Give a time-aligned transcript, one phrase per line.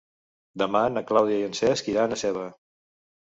[0.61, 2.47] Demà na Clàudia i en Cesc iran a Seva.